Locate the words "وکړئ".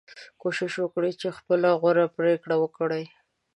0.79-1.11, 2.59-3.03